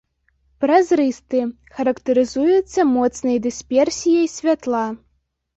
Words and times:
Празрысты, 0.63 1.41
характарызуецца 1.75 2.87
моцнай 2.95 3.37
дысперсіяй 3.45 4.27
святла. 4.41 4.83